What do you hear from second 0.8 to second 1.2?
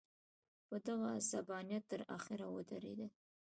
دغه